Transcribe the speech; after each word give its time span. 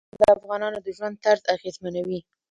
ښارونه 0.17 0.21
د 0.21 0.23
افغانانو 0.37 0.79
د 0.85 0.87
ژوند 0.97 1.15
طرز 1.23 1.41
اغېزمنوي. 1.55 2.19